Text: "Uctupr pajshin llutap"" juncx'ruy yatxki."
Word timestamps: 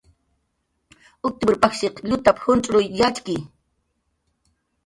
"Uctupr 1.29 1.59
pajshin 1.65 2.01
llutap"" 2.09 2.43
juncx'ruy 2.47 2.91
yatxki." 3.03 3.37